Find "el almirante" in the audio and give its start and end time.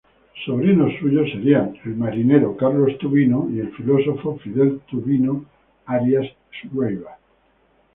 1.85-2.57